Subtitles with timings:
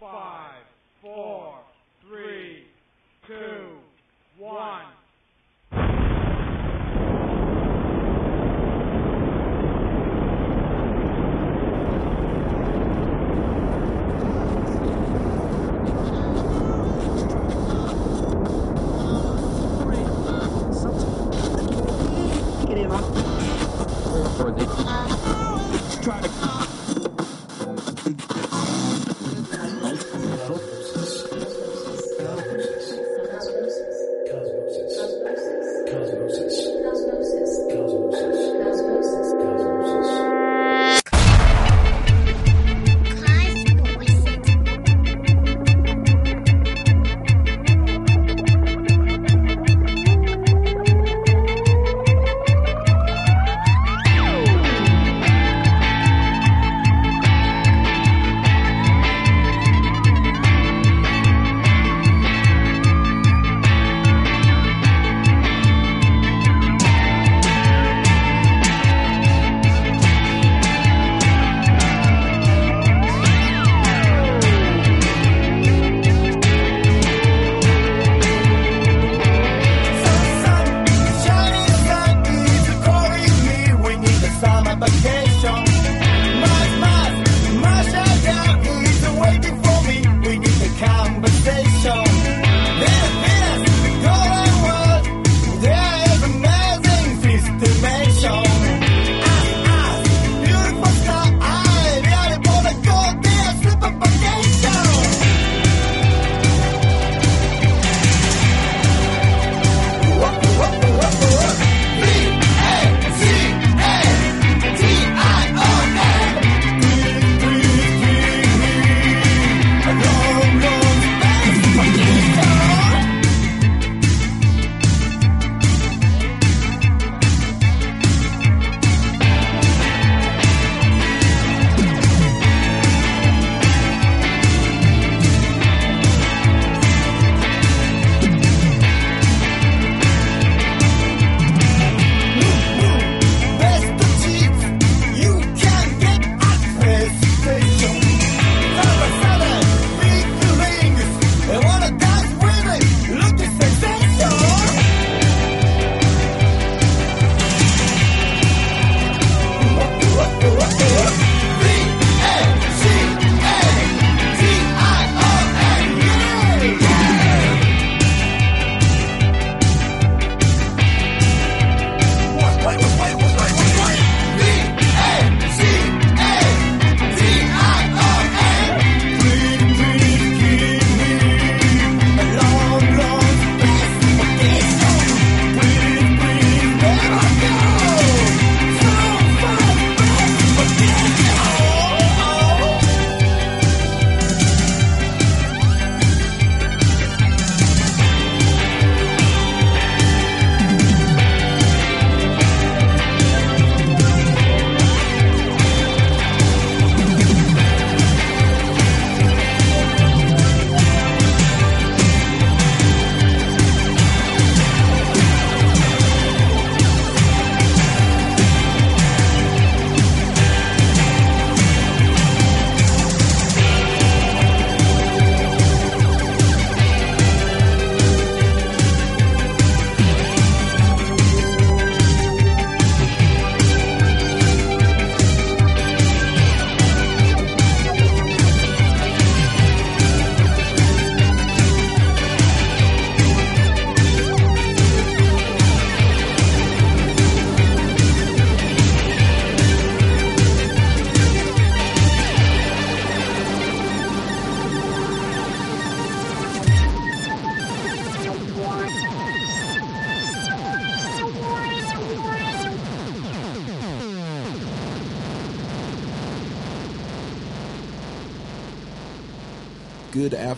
[0.00, 0.37] Five,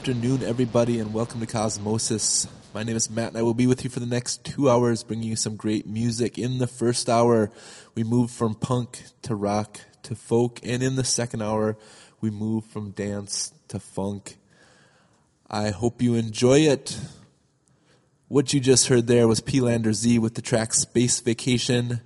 [0.01, 2.49] afternoon, everybody, and welcome to Cosmosis.
[2.73, 5.05] My name is Matt, and I will be with you for the next two hours,
[5.05, 6.39] bringing you some great music.
[6.39, 7.51] In the first hour,
[7.95, 11.77] we move from punk to rock to folk, and in the second hour,
[12.19, 14.39] we move from dance to funk.
[15.51, 16.99] I hope you enjoy it.
[18.29, 22.01] What you just heard there was Peelander-Z with the track Space Vacation,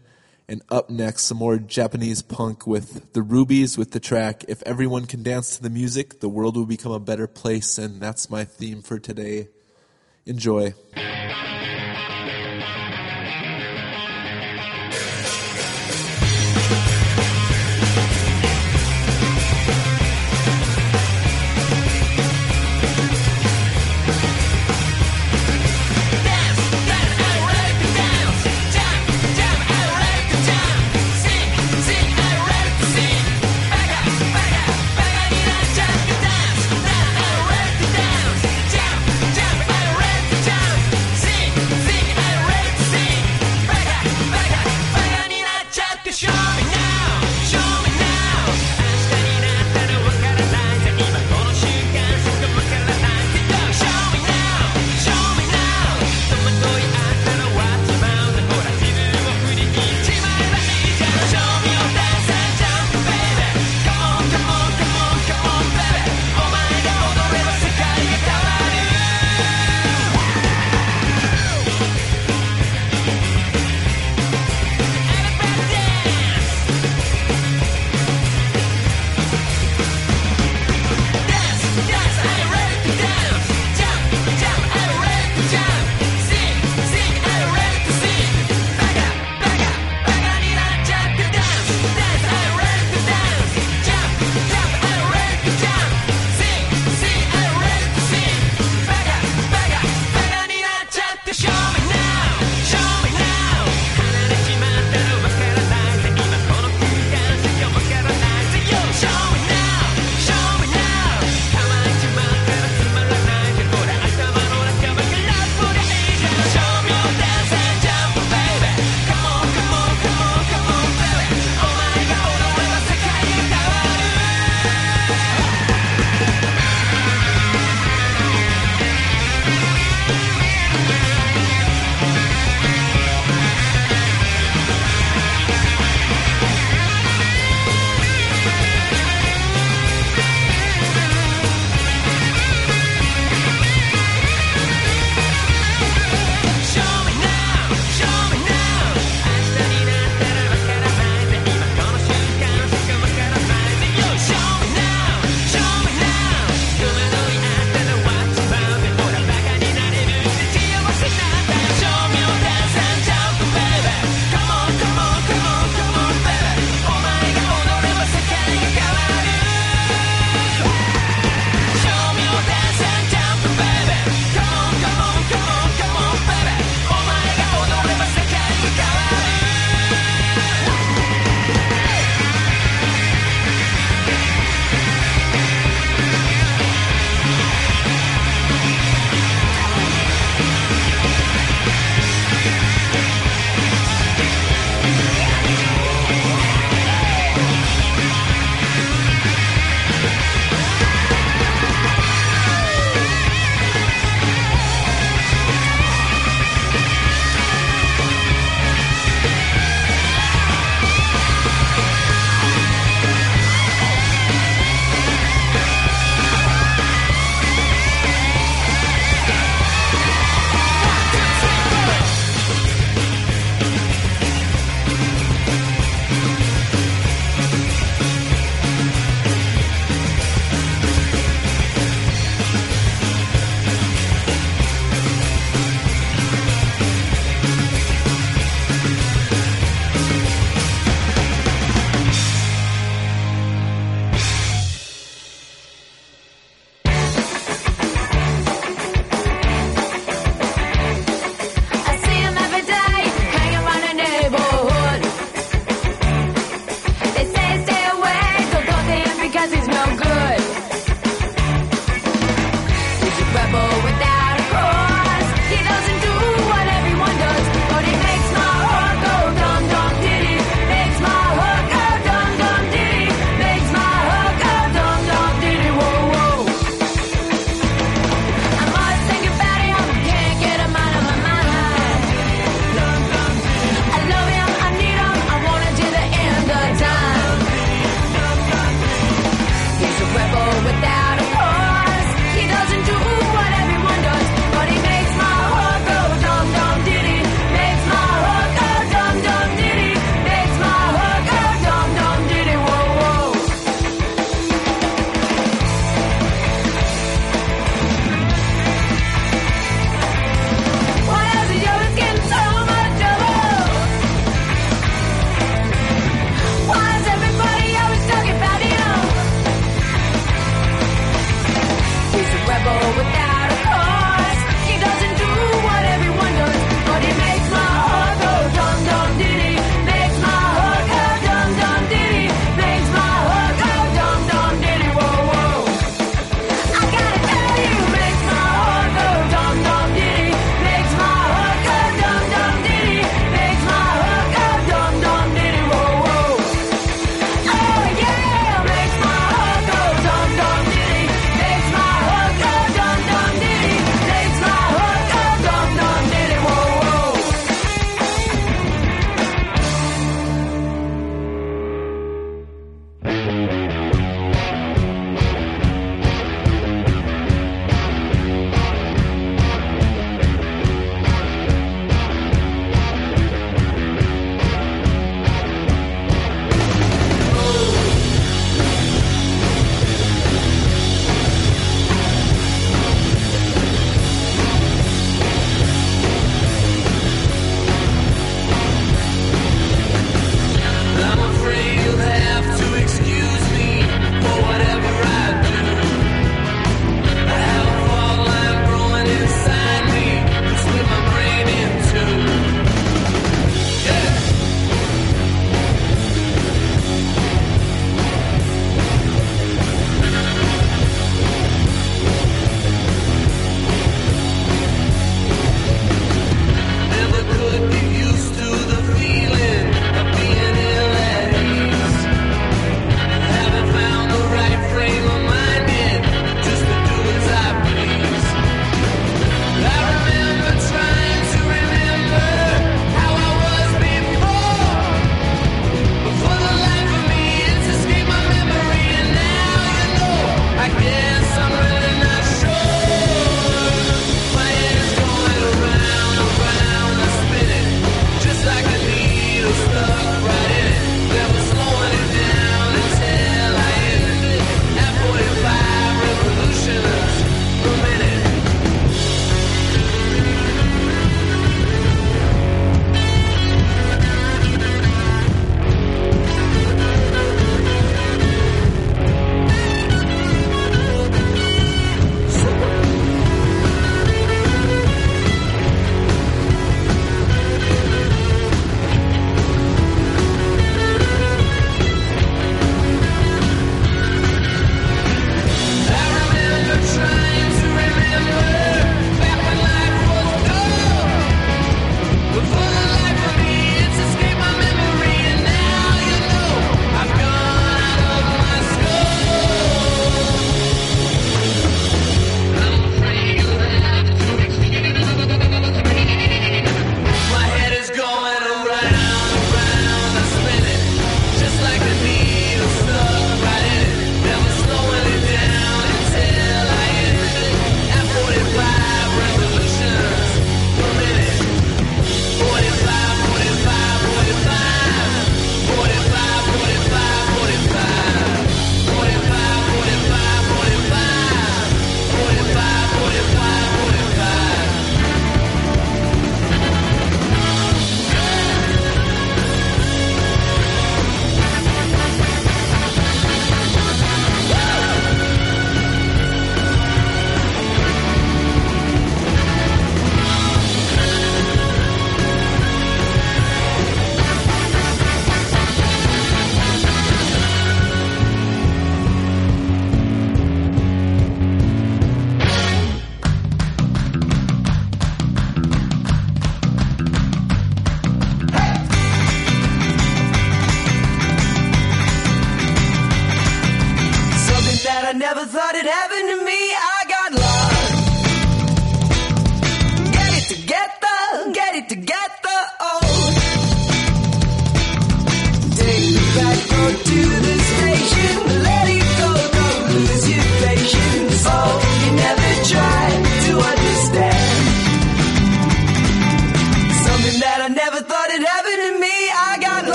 [0.46, 5.06] And up next, some more Japanese punk with the Rubies with the track If Everyone
[5.06, 7.78] Can Dance to the Music, the world will become a better place.
[7.78, 9.48] And that's my theme for today.
[10.26, 10.74] Enjoy.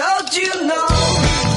[0.00, 1.49] told you no.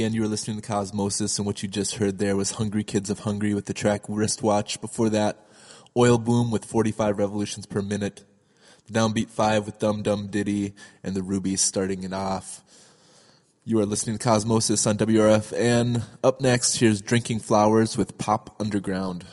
[0.00, 0.14] Again.
[0.14, 3.18] You were listening to Cosmosis, and what you just heard there was Hungry Kids of
[3.18, 4.80] Hungary with the track Wristwatch.
[4.80, 5.46] Before that,
[5.94, 8.24] Oil Boom with 45 revolutions per minute,
[8.86, 10.72] the Downbeat 5 with Dum Dum Ditty,
[11.04, 12.62] and the Rubies starting it off.
[13.66, 16.02] You are listening to Cosmosis on WRFN.
[16.24, 19.26] Up next, here's Drinking Flowers with Pop Underground.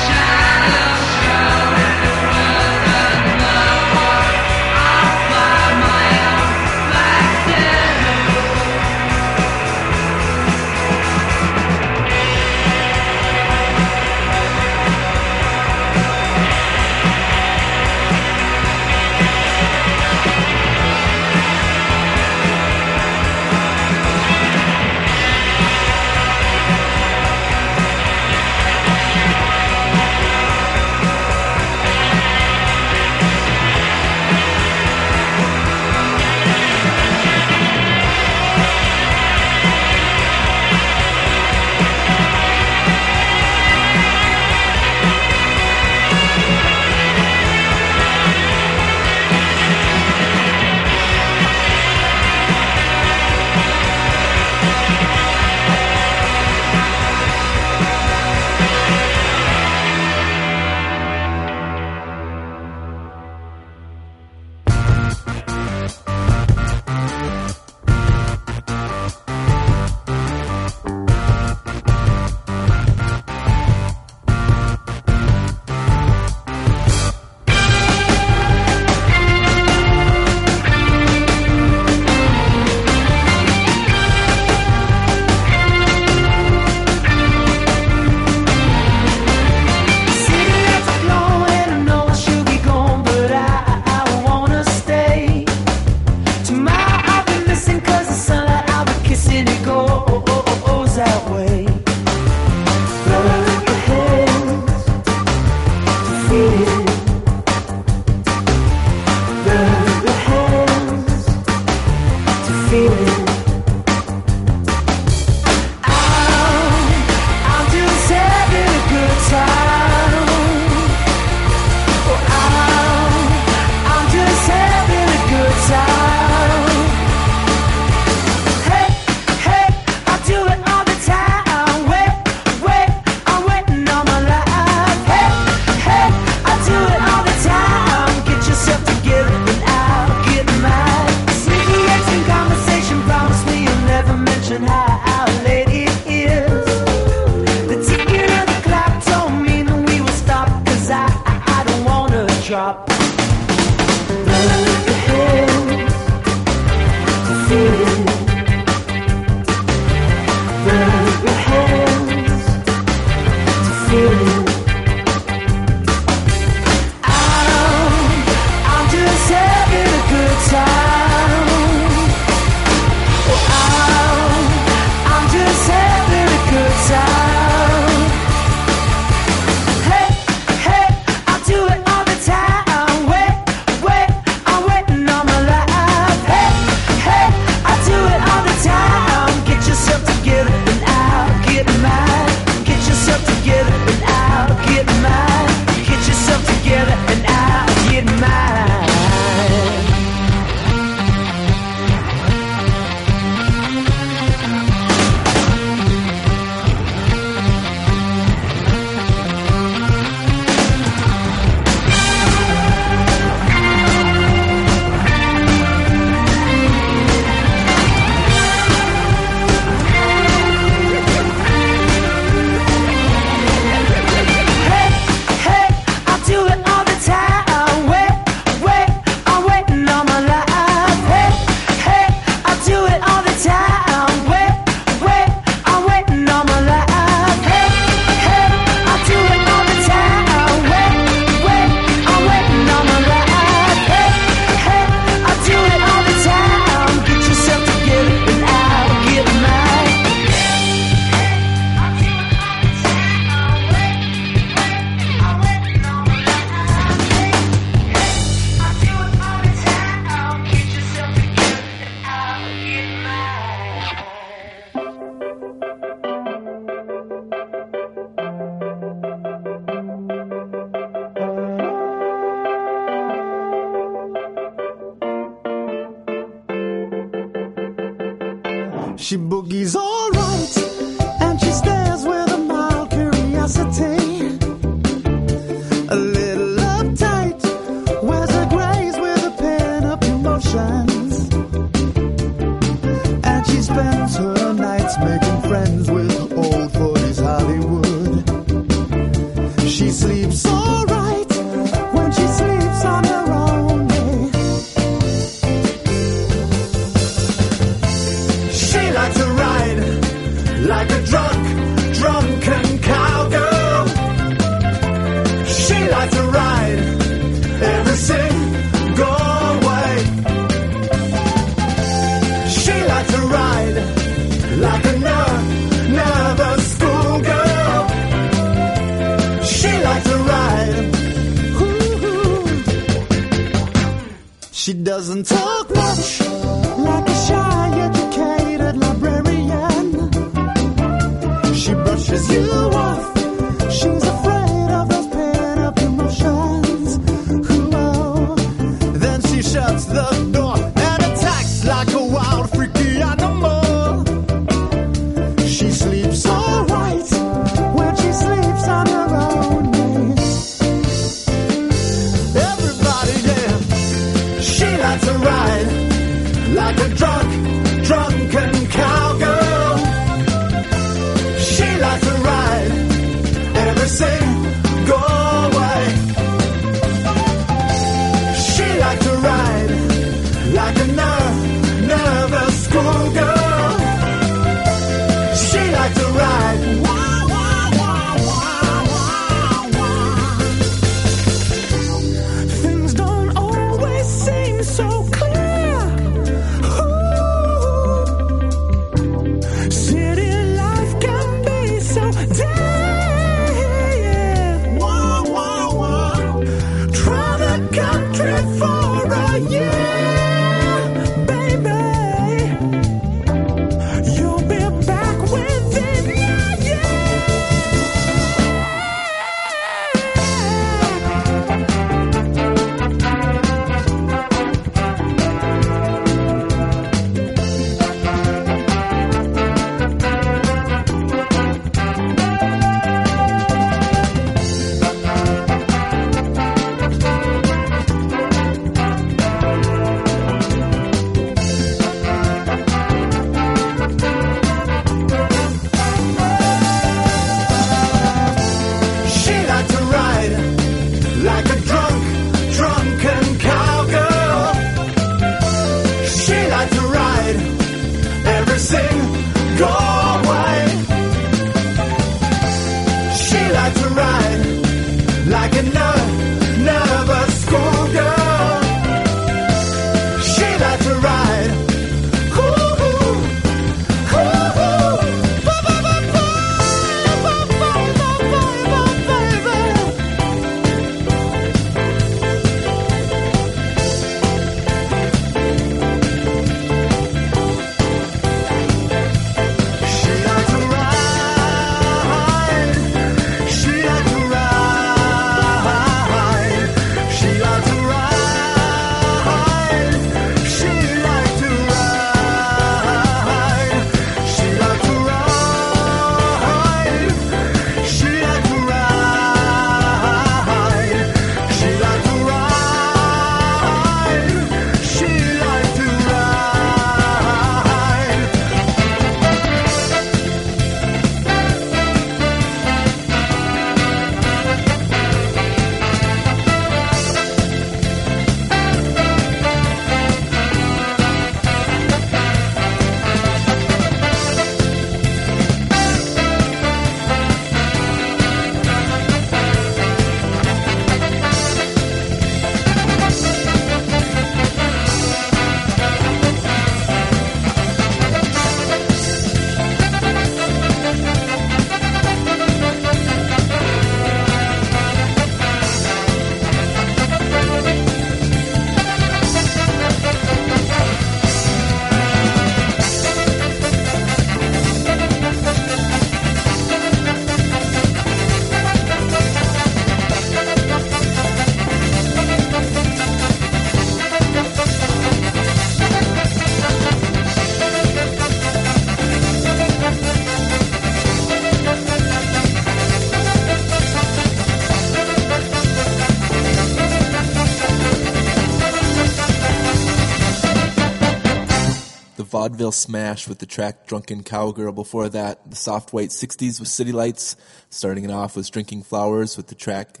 [592.52, 594.72] Vaudeville Smash with the track Drunken Cowgirl.
[594.72, 597.34] Before that, the soft white 60s with City Lights.
[597.70, 600.00] Starting it off was Drinking Flowers with the track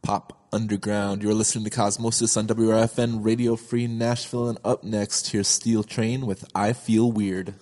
[0.00, 1.22] Pop Underground.
[1.22, 4.48] You're listening to Cosmosis on WRFN Radio Free Nashville.
[4.48, 7.52] And up next, here's Steel Train with I Feel Weird.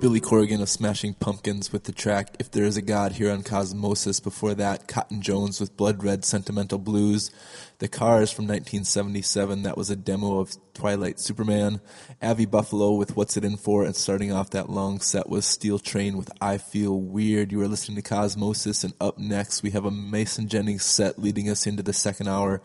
[0.00, 3.42] Billy Corgan of Smashing Pumpkins with the track If There Is a God here on
[3.42, 4.22] Cosmosis.
[4.22, 7.32] Before that, Cotton Jones with Blood Red Sentimental Blues.
[7.78, 11.80] The Cars from 1977, that was a demo of Twilight Superman.
[12.22, 15.80] Avi Buffalo with What's It In For, and starting off that long set was Steel
[15.80, 17.50] Train with I Feel Weird.
[17.50, 21.50] You are listening to Cosmosis, and up next we have a Mason Jennings set leading
[21.50, 22.62] us into the second hour.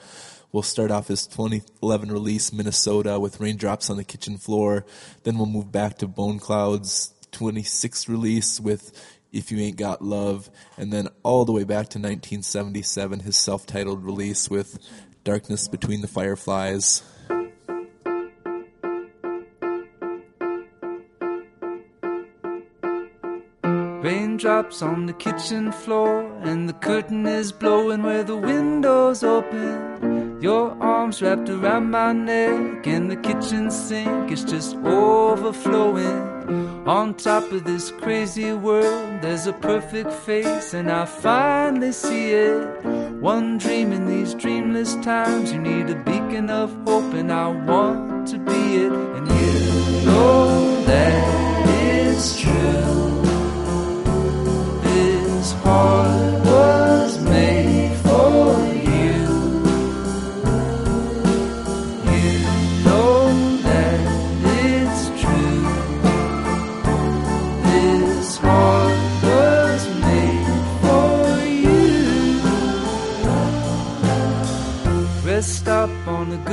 [0.51, 4.85] We'll start off his 2011 release, Minnesota, with Raindrops on the Kitchen Floor.
[5.23, 10.49] Then we'll move back to Boneclouds 26th release with If You Ain't Got Love.
[10.77, 14.79] And then all the way back to 1977, his self titled release with
[15.23, 17.03] Darkness Between the Fireflies.
[24.03, 30.41] Raindrops on the kitchen floor, and the curtain is blowing where the window's open.
[30.41, 36.32] Your arms wrapped around my neck, and the kitchen sink is just overflowing.
[36.85, 42.83] On top of this crazy world, there's a perfect face, and I finally see it.
[43.21, 48.27] One dream in these dreamless times, you need a beacon of hope, and I want
[48.29, 48.91] to be it.
[48.91, 51.13] And you know that
[51.69, 53.21] it's true.
[54.83, 56.42] This heart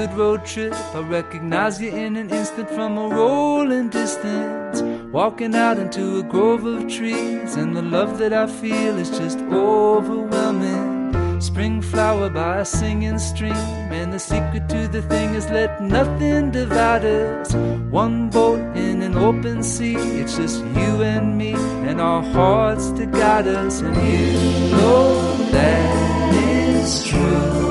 [0.01, 0.73] good road trip.
[0.95, 4.81] I recognize you in an instant from a rolling distance.
[5.13, 9.39] Walking out into a grove of trees, and the love that I feel is just
[9.53, 11.41] overwhelming.
[11.41, 13.65] Spring flower by a singing stream,
[13.99, 17.53] and the secret to the thing is let nothing divide us.
[17.91, 21.53] One boat in an open sea, it's just you and me,
[21.89, 23.83] and our hearts to guide us.
[23.83, 27.70] And you know that is true.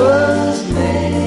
[0.00, 1.19] Was made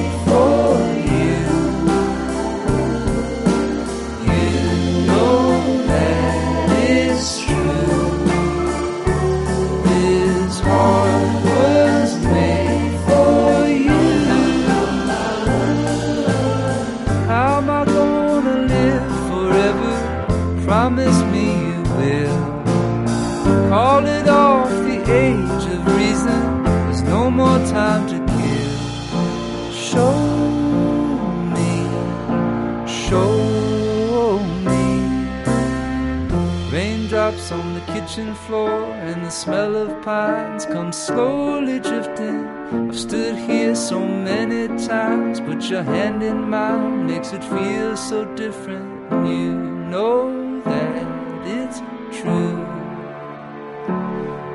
[38.14, 42.46] kitchen floor and the smell of pines come slowly drifting.
[42.72, 48.24] I've stood here so many times, but your hand in mine makes it feel so
[48.36, 49.10] different.
[49.26, 49.54] You
[49.90, 51.06] know that
[51.44, 51.80] it's
[52.20, 52.64] true.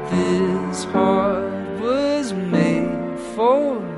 [0.09, 3.88] This heart was made for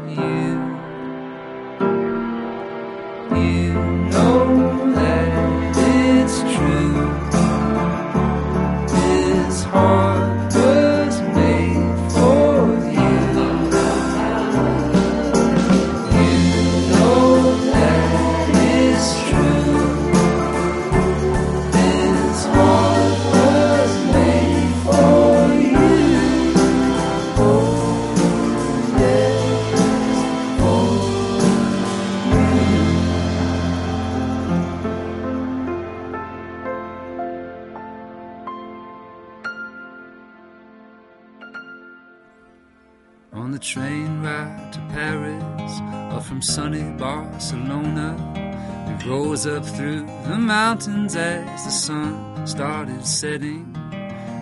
[49.46, 53.76] up through the mountains as the sun started setting,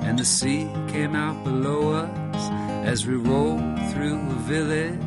[0.04, 2.52] and the sea came out below us
[2.86, 5.00] as we rolled through a village.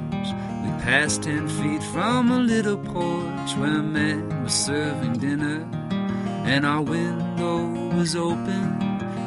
[0.63, 5.69] We passed ten feet from a little porch where man was serving dinner,
[6.45, 7.67] and our window
[7.97, 8.81] was open,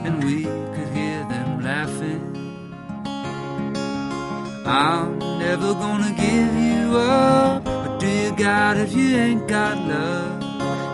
[0.05, 2.31] and we could hear them laughing.
[4.65, 7.63] I'm never gonna give you up.
[7.65, 10.34] But do you got if you ain't got love?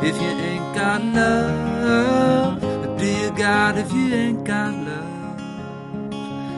[0.04, 5.40] If you ain't got love, but do you got if you ain't got love?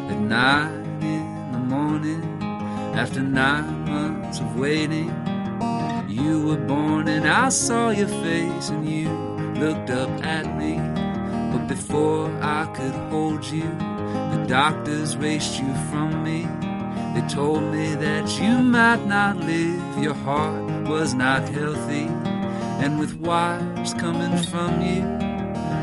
[0.09, 0.71] At night
[1.01, 2.23] in the morning,
[2.95, 5.11] after nine months of waiting,
[6.07, 9.09] you were born and I saw your face and you
[9.59, 10.77] looked up at me.
[11.51, 13.69] But before I could hold you,
[14.31, 16.47] the doctors raced you from me.
[17.13, 22.07] They told me that you might not live, your heart was not healthy.
[22.81, 25.03] And with wires coming from you,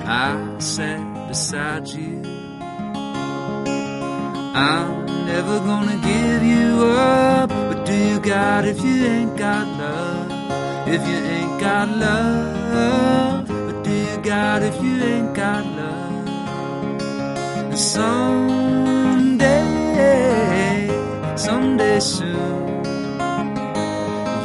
[0.07, 2.23] I sat beside you.
[4.53, 7.51] I'm never gonna give you up.
[7.51, 10.31] But do you got if you ain't got love?
[10.89, 16.27] If you ain't got love, but do you got if you ain't got love?
[17.71, 19.47] And someday,
[21.37, 22.85] someday soon,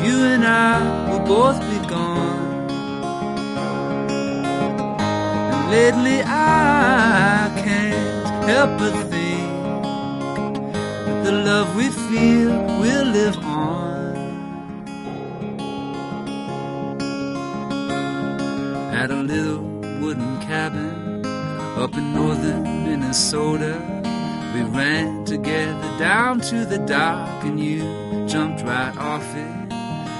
[0.05, 2.14] you and I will both be gone.
[5.69, 9.51] Lately I can't help but think
[11.05, 14.15] that the love we feel will live on.
[18.93, 19.63] At a little
[20.01, 21.25] wooden cabin
[21.77, 23.73] up in northern Minnesota,
[24.53, 27.81] we ran together down to the dock, and you
[28.27, 29.73] jumped right off it.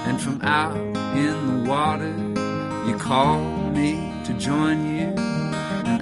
[0.08, 0.76] And from out
[1.16, 2.14] in the water,
[2.88, 4.95] you called me to join you.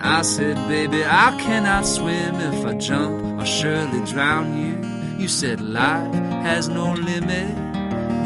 [0.06, 2.36] I said, Baby, I cannot swim.
[2.36, 4.76] If I jump, I'll surely drown you.
[5.18, 7.56] You said, Life has no limit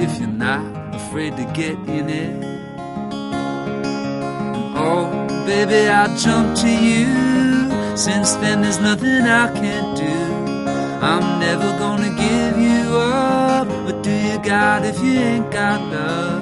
[0.02, 2.44] if you're not afraid to get in it.
[4.76, 5.06] Oh,
[5.46, 7.96] baby, I jumped to you.
[7.96, 10.28] Since then, there's nothing I can't do.
[11.06, 13.68] I'm never gonna give you up.
[13.86, 16.42] What do you got if you ain't got love?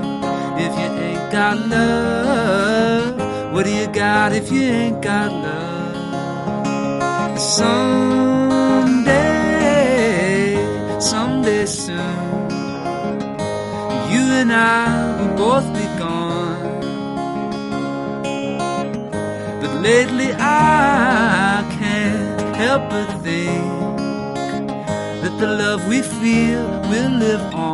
[0.58, 2.75] If you ain't got love,
[3.56, 5.96] what do you got if you ain't got love?
[7.40, 7.80] Someday,
[11.00, 12.50] someday soon,
[14.12, 16.82] you and I will both be gone.
[19.62, 23.98] But lately I can't help but think
[25.22, 27.65] that the love we feel will live on.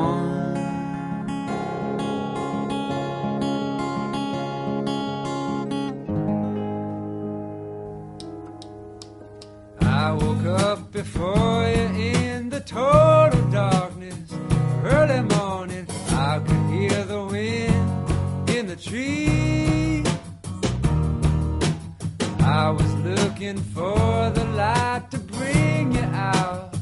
[23.42, 26.76] Looking for the light to bring you out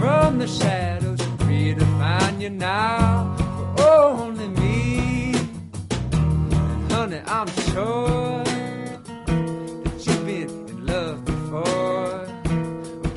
[0.00, 3.36] from the shadows, free to find you now
[3.76, 5.34] for only me.
[5.90, 8.42] And honey, I'm sure
[9.84, 12.26] that you've been in love before.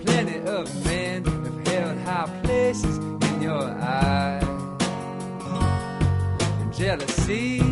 [0.05, 4.43] Plenty of men have held high places in your eyes.
[6.61, 7.62] And jealousy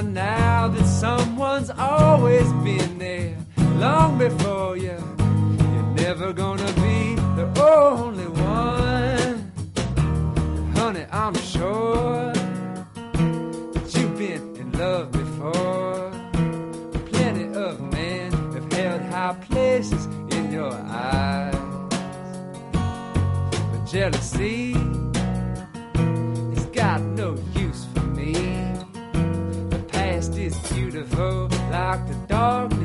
[0.00, 3.36] now that someone's always been there
[3.76, 4.96] long before you.
[5.72, 9.52] You're never gonna be the only one.
[10.76, 16.10] Honey, I'm sure that you've been in love before.
[17.10, 21.54] Plenty of men have held high places in your eyes.
[22.72, 24.71] But jealousy
[31.96, 32.81] beautiful, like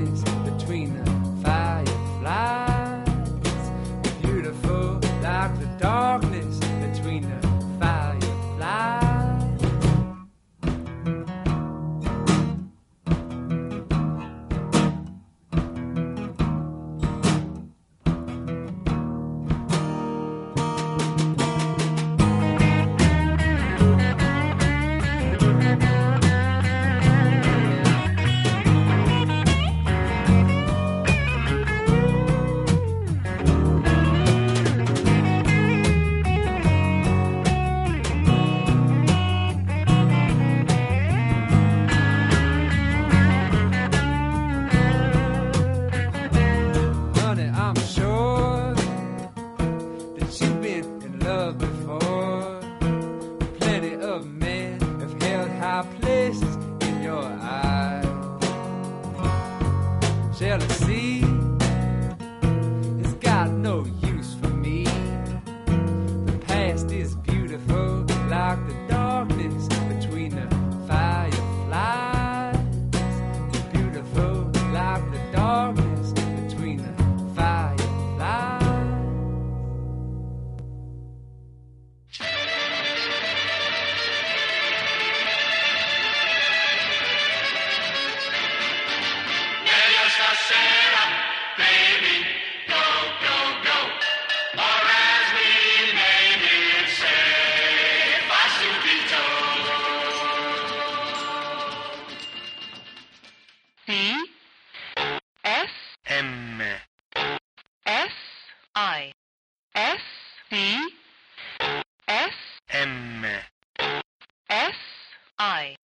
[115.50, 115.78] I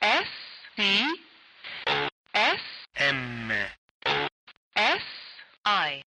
[0.00, 0.24] S
[0.76, 1.16] C
[2.32, 2.60] S
[2.96, 3.50] M,
[4.76, 5.00] S
[5.64, 6.02] I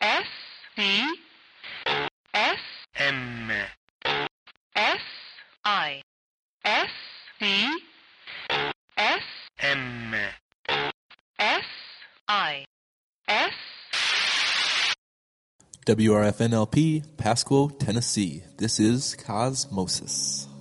[0.00, 0.26] S
[0.76, 1.14] C
[2.32, 2.58] S
[2.94, 3.50] M,
[4.76, 5.00] S
[5.64, 6.02] I
[6.64, 6.88] S
[7.40, 7.78] C
[8.96, 9.22] S
[9.58, 10.14] M.
[11.40, 11.64] S
[12.28, 12.64] I
[13.26, 13.52] S
[15.84, 18.44] WRFNLP, Pasquo, Tennessee.
[18.56, 20.55] This is Cosmosis.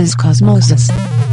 [0.00, 1.29] Is Cosmosis.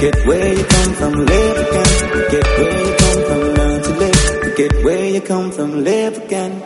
[0.00, 2.30] Get where you come from, live again.
[2.30, 4.56] Get where you come from, learn to live.
[4.56, 6.62] Get where you come from, live again.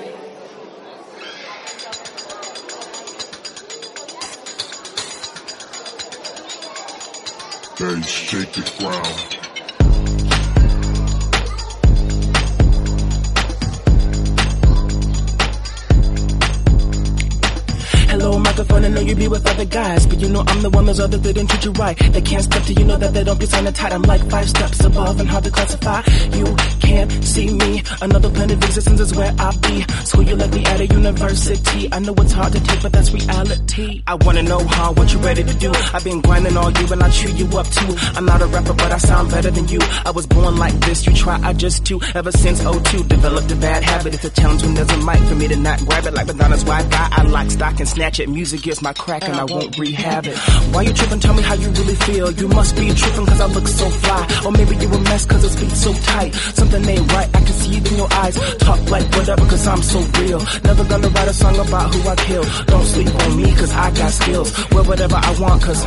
[7.77, 9.34] They shake the ground.
[18.95, 21.49] know you be with other guys, but you know I'm the one those other didn't
[21.49, 21.99] treat you right.
[21.99, 23.93] They can't step to you, know that they don't get sign tight.
[23.93, 26.03] I'm like five steps above and hard to classify.
[26.33, 27.83] You can't see me.
[28.01, 29.83] Another planet of existence is where I be.
[30.05, 31.93] School you let me at a university.
[31.93, 34.03] I know it's hard to take, but that's reality.
[34.07, 35.73] I wanna know how, what you ready to do.
[35.93, 37.95] I've been grinding all you and I chew you up too.
[38.17, 39.81] I'm not a rapper, but I sound better than you.
[40.05, 42.01] I was born like this, you try, I just do.
[42.15, 44.15] Ever since 02, developed a bad habit.
[44.15, 46.65] It's a challenge when there's a mic for me to not grab it like Madonna's
[46.65, 46.87] wife.
[46.93, 48.29] I, I like stock and snatch it.
[48.29, 50.37] Music gives my crack and I won't rehab it.
[50.73, 51.19] Why you tripping?
[51.19, 52.31] Tell me how you really feel.
[52.31, 54.23] You must be tripping cause I look so fly.
[54.45, 56.35] Or maybe you a mess cause it's beat so tight.
[56.35, 58.37] Something ain't right, I can see it in your eyes.
[58.59, 60.41] Talk like whatever cause I'm so real.
[60.65, 62.45] Never gonna write a song about who I kill.
[62.67, 64.71] Don't sleep on me cause I got skills.
[64.71, 65.83] Wear whatever I want cause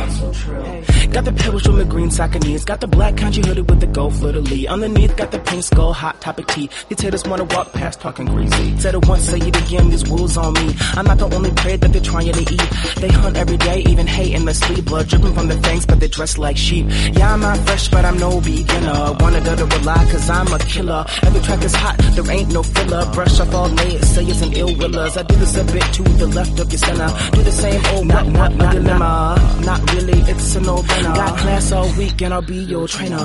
[1.12, 2.64] Got the pebbles from the green Saucony's.
[2.64, 5.92] Got the black country hoodie with the gold fleur de Underneath, got the pink skull,
[5.92, 6.68] hot topic tee.
[6.88, 8.78] These haters wanna walk past talking crazy.
[8.78, 10.74] Said it once, say it again, these wolves on me.
[10.94, 12.68] I'm not the only prey that they're trying to eat.
[12.96, 14.84] They hunt every day, even hate in the sleep.
[14.84, 16.86] Blood dripping from their fangs, but they dress like sheep.
[17.12, 19.16] Yeah, I'm not fresh, but I'm no beginner.
[19.20, 21.04] Wanna go to rely, cause I'm a killer.
[21.22, 23.10] Every track is hot, there ain't no filler.
[23.12, 25.16] Brush up all late, say it's an ill willers.
[25.16, 27.08] I do this a bit to the left of your center.
[27.32, 29.60] Do the same old not, not, not dilemma.
[29.64, 31.14] Not really, it's a no-brainer.
[31.14, 33.18] Got class all week and I'll be your trainer.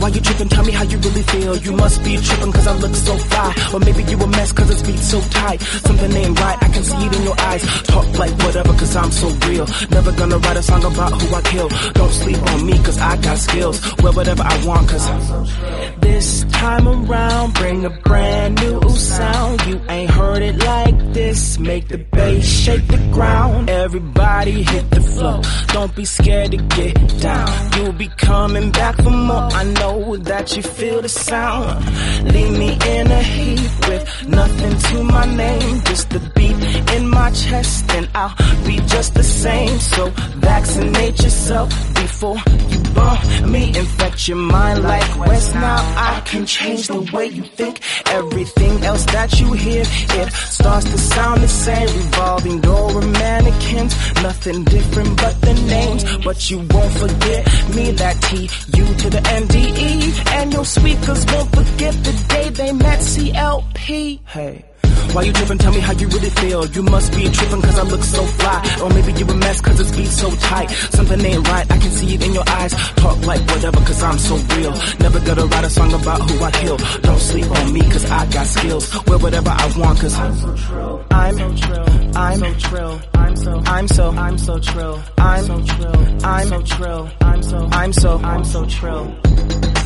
[0.00, 0.48] Why you tripping?
[0.48, 1.56] Tell me how you really feel.
[1.56, 3.54] You must be tripping cause I look so fly.
[3.74, 5.60] Or maybe you a mess cause it's beat so tight.
[5.62, 7.62] Something ain't right, I can see it in your eyes.
[7.82, 9.66] Talk like whatever cause I'm so real.
[9.90, 11.68] Never gonna write a song about who I kill.
[11.92, 13.78] Don't sleep on me cause I got skills.
[14.02, 19.56] Wear whatever I want cause i'm this time around bring a brand new sound.
[19.66, 21.58] You ain't heard it like this.
[21.58, 23.70] Make the bass shake the ground.
[23.70, 25.40] Everybody hit the floor.
[25.68, 27.48] Don't be scared to get down.
[27.74, 29.48] You'll be coming back for more.
[29.62, 31.86] I know that you feel the sound.
[32.34, 35.80] Leave me in a heap with nothing to my name.
[35.90, 36.58] Just the beat
[36.96, 39.78] in my chest, and I'll be just the same.
[39.80, 42.36] So vaccinate yourself before
[42.68, 43.68] you bump me.
[43.68, 45.54] Infect your mind like West.
[45.54, 47.80] Now I can change the way you think.
[48.06, 51.86] Everything else that you hear, it starts to sound the same.
[51.86, 56.04] Revolving door of mannequins, nothing different but the names.
[56.24, 60.12] But you won't forget me, that T, U to the N, D, E.
[60.38, 64.20] And your speakers won't forget the day they met CLP.
[64.26, 64.69] Hey.
[65.12, 65.58] Why you tripping?
[65.58, 66.66] Tell me how you really feel.
[66.66, 68.78] You must be tripping cause I look so fly.
[68.82, 70.70] Or maybe you a mess cause it's beat so tight.
[70.70, 72.72] Something ain't right, I can see it in your eyes.
[72.94, 74.72] Talk like whatever cause I'm so real.
[75.00, 76.76] Never gonna write a song about who I kill.
[77.02, 79.06] Don't sleep on me cause I got skills.
[79.06, 81.04] Wear whatever I want cause I'm so trill.
[81.10, 82.16] I'm so trill.
[82.16, 83.00] I'm so trill.
[83.14, 85.02] I'm so I'm so I'm so trill.
[85.18, 86.24] I'm so trill.
[86.24, 87.10] I'm so trill.
[87.20, 89.79] I'm so I'm so I'm so trill.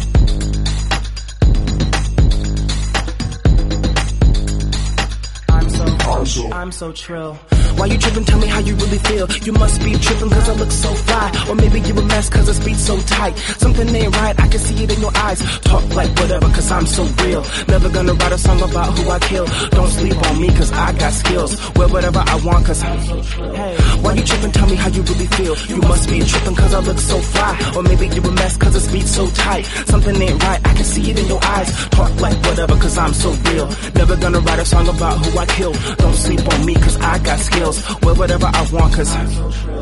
[6.15, 7.39] I'm so, I'm so trill.
[7.77, 8.25] Why you tripping?
[8.25, 9.27] Tell me how you really feel.
[9.43, 11.47] You must be tripping cause I look so fly.
[11.49, 13.37] Or maybe you a mess cause it's beat so tight.
[13.37, 15.41] Something ain't right, I can see it in your eyes.
[15.61, 17.43] Talk like whatever cause I'm so real.
[17.67, 19.47] Never gonna write a song about who I kill.
[19.71, 21.53] Don't sleep on me cause I got skills.
[21.75, 23.55] Wear whatever I want cause I'm so trill.
[23.55, 24.53] Hey, why you tripping?
[24.53, 25.57] Tell me how you really feel.
[25.67, 27.73] You must be tripping cause I look so fly.
[27.77, 29.67] Or maybe you a mess cause it's beat so tight.
[29.91, 31.89] Something ain't right, I can see it in your eyes.
[31.89, 33.67] Talk like whatever cause I'm so real.
[33.97, 35.75] Never gonna write a song about who I kill.
[36.05, 38.03] Don't sleep on me cause I got skills.
[38.03, 39.74] Wear whatever I want cause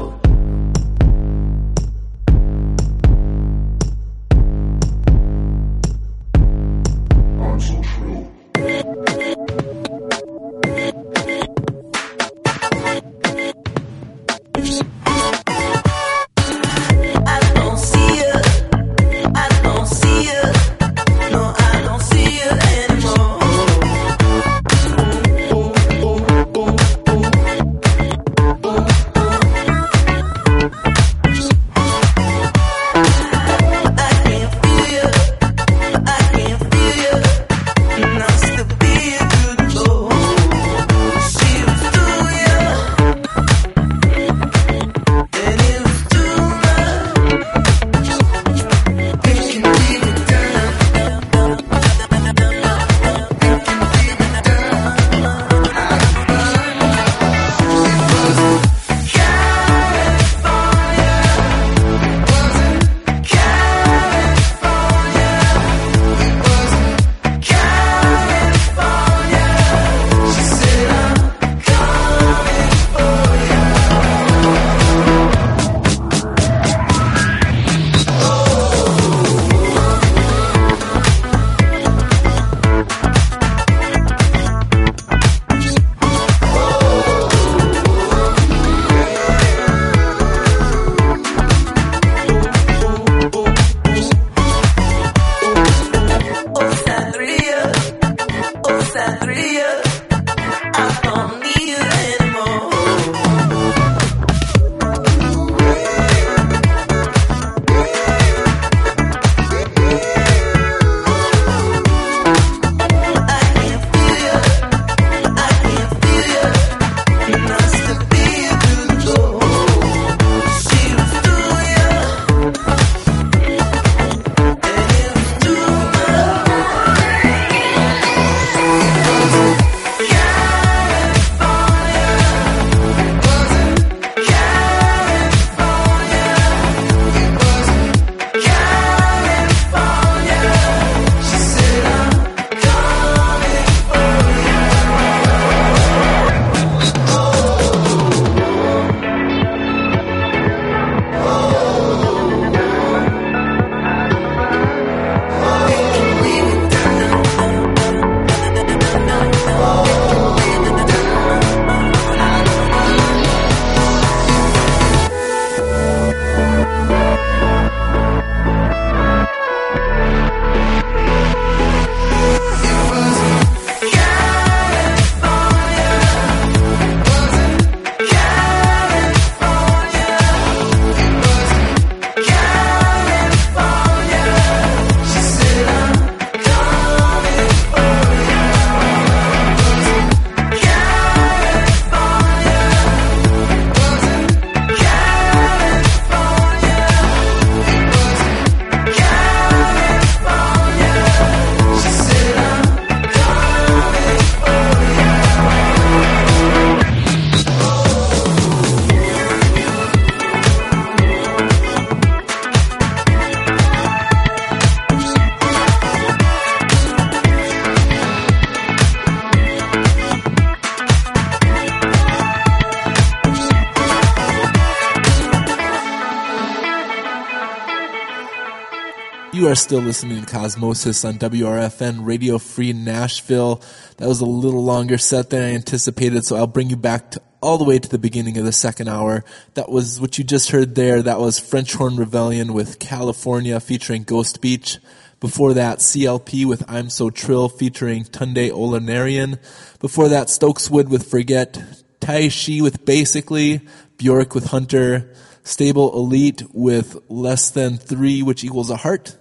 [229.53, 233.61] are still listening to Cosmosis on WRFN Radio Free Nashville.
[233.99, 237.23] That was a little longer set than I anticipated, so I'll bring you back to
[237.43, 239.27] all the way to the beginning of the second hour.
[239.53, 241.03] That was what you just heard there.
[241.03, 244.79] That was French Horn Rebellion with California featuring Ghost Beach.
[245.21, 249.39] Before that, CLP with I'm So Trill featuring Tunde Olaniran.
[249.81, 251.63] Before that, Stokeswood with Forget.
[252.01, 253.61] Tei Shi with Basically.
[253.99, 255.13] Bjork with Hunter.
[255.45, 259.19] Stable Elite with Less Than Three, which equals a heart.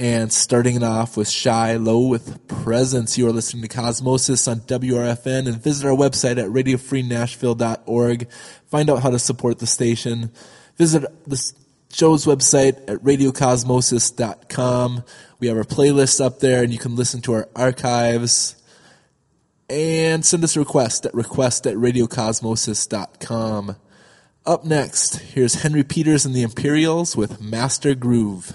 [0.00, 3.18] And starting it off with Shy Low with Presence.
[3.18, 8.30] You are listening to Cosmosis on WRFN and visit our website at radiofreenashville.org.
[8.70, 10.32] Find out how to support the station.
[10.78, 11.52] Visit the
[11.92, 15.04] show's website at radiocosmosis.com.
[15.38, 18.56] We have our playlist up there and you can listen to our archives.
[19.68, 23.76] And send us a request at request at radiocosmosis.com.
[24.46, 28.54] Up next, here's Henry Peters and the Imperials with Master Groove.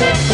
[0.00, 0.30] This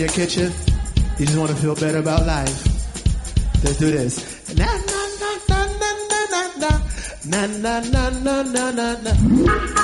[0.00, 0.50] your kitchen.
[1.18, 2.64] You just want to feel better about life.
[3.62, 4.56] Let's do this.
[4.56, 5.90] Na na na na na
[6.20, 6.40] na
[7.28, 9.79] na na na na na na na.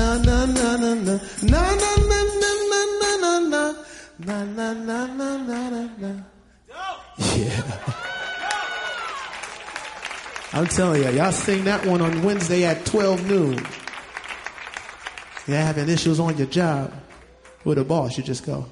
[0.00, 1.14] na na na na na
[1.52, 3.64] na na na na na na na na
[4.26, 6.10] na na na na na na na.
[7.36, 7.62] Yeah.
[10.52, 13.58] I'm telling you, y'all sing that one on Wednesday at 12 noon.
[15.46, 16.92] You're having issues on your job
[17.64, 18.66] with a boss, you just go.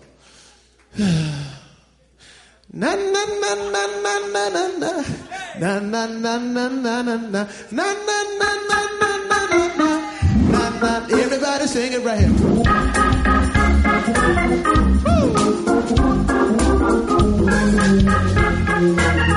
[2.72, 4.90] Na na na na na na na na na
[5.60, 8.47] na na na na na na na na
[11.40, 12.32] Everybody sing it right here.
[19.22, 19.27] Woo!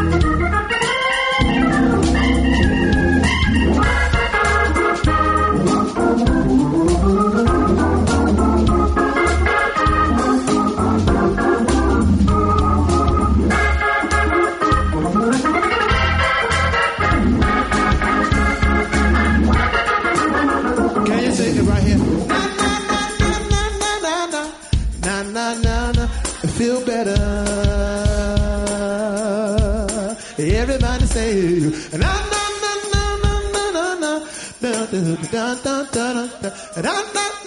[35.56, 36.50] da da da da
[36.82, 37.42] da da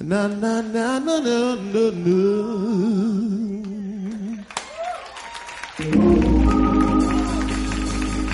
[0.00, 2.20] na na na na na na na.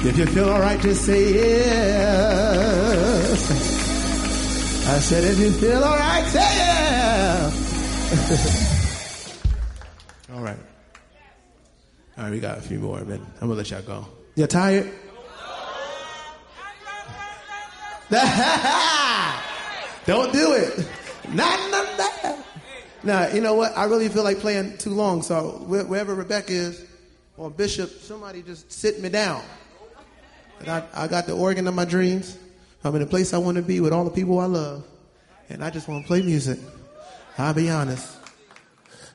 [0.02, 2.70] If you feel alright, just say yes.
[4.88, 7.52] I said, if you feel alright, say yes.
[10.30, 10.34] Yeah.
[10.34, 10.58] all right.
[12.18, 13.20] All right, we got a few more, man.
[13.40, 14.06] I'm gonna let y'all go.
[14.34, 14.90] You tired?
[20.06, 20.88] Don't do it.
[21.28, 22.36] Nah, nah, nah.
[23.02, 23.76] Nah, you know what?
[23.78, 25.22] I really feel like playing too long.
[25.22, 26.84] So wherever Rebecca is
[27.36, 29.42] or Bishop, somebody just sit me down.
[30.58, 32.36] And I, I got the organ of my dreams.
[32.84, 34.84] I'm in a place I want to be with all the people I love.
[35.48, 36.58] And I just want to play music.
[37.38, 38.19] I'll be honest.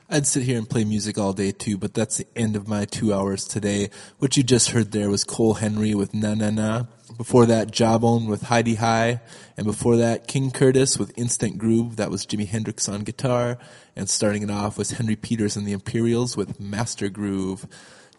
[0.08, 2.84] I'd sit here and play music all day too, but that's the end of my
[2.84, 3.90] two hours today.
[4.18, 6.84] What you just heard there was Cory Henry with Na Na Na.
[7.16, 9.20] Before that, Jawbone with Heidi High.
[9.56, 11.96] And before that, King Curtis with Instant Groove.
[11.96, 13.58] That was Jimi Hendrix on guitar.
[13.96, 17.66] And starting it off was Henry Peters and the Imperials with Master Groove.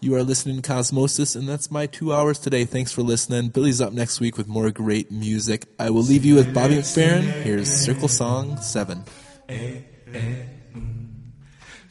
[0.01, 2.65] You are listening to Cosmosis, and that's my two hours today.
[2.65, 3.47] Thanks for listening.
[3.49, 5.65] Billy's up next week with more great music.
[5.80, 7.23] I will leave you with Bobby McFerrin.
[7.43, 9.05] Here's Circle Song 7.
[9.49, 9.77] Eh,
[10.14, 10.35] eh.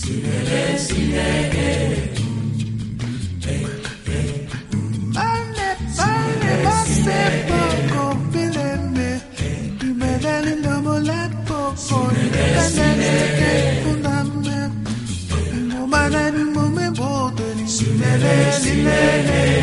[0.00, 1.59] Sinele, sinele.
[18.10, 19.59] Sinele, sinele.